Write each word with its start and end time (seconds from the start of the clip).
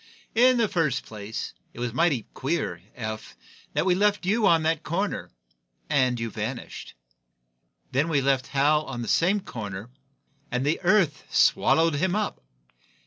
"In 0.33 0.57
the 0.57 0.67
first 0.67 1.05
place, 1.05 1.53
it 1.75 1.79
was 1.79 1.93
mighty 1.93 2.25
queer, 2.33 2.81
Eph, 2.95 3.37
that 3.73 3.85
we 3.85 3.93
left 3.93 4.25
you 4.25 4.47
on 4.47 4.63
that 4.63 4.81
corner 4.81 5.29
and 5.91 6.19
you 6.19 6.31
vanished. 6.31 6.95
Then 7.91 8.09
we 8.09 8.19
left 8.19 8.47
Hal 8.47 8.83
on 8.85 9.03
that 9.03 9.07
same 9.09 9.41
corner 9.41 9.91
and 10.49 10.65
the 10.65 10.79
earth 10.81 11.25
swallowed 11.29 11.93
him 11.97 12.15
up. 12.15 12.41